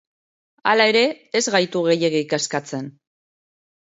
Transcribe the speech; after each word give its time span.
Hala 0.71 0.87
ere, 0.93 1.01
ez 1.39 1.41
gaitu 1.57 1.83
gehiegi 1.89 2.21
kezkatzen. 2.33 2.87